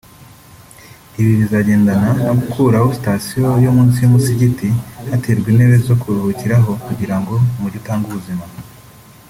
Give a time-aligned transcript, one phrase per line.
[1.19, 8.05] Ibi bizagendana no gukuraho sitasiyo yo munsi y’umusigiti hagaterwa intebe zo kuruhukiraho kugirango umujyi utange
[8.09, 8.43] ubuzima